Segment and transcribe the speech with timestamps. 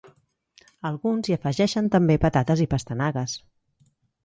[0.89, 3.39] Alguns hi afegeixen també patates i pastanagues.